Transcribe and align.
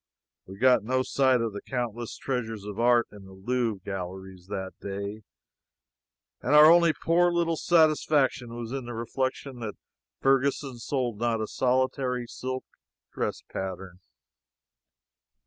We 0.47 0.57
got 0.57 0.83
no 0.83 1.03
sight 1.03 1.41
of 1.41 1.53
the 1.53 1.61
countless 1.61 2.17
treasures 2.17 2.63
of 2.63 2.79
art 2.79 3.07
in 3.11 3.25
the 3.25 3.33
Louvre 3.33 3.81
galleries 3.85 4.47
that 4.47 4.73
day, 4.81 5.21
and 6.41 6.55
our 6.55 6.71
only 6.71 6.91
poor 6.91 7.31
little 7.31 7.55
satisfaction 7.55 8.55
was 8.55 8.71
in 8.71 8.85
the 8.85 8.95
reflection 8.95 9.59
that 9.59 9.75
Ferguson 10.19 10.79
sold 10.79 11.19
not 11.19 11.39
a 11.39 11.45
solitary 11.45 12.25
silk 12.25 12.65
dress 13.13 13.43
pattern. 13.47 13.99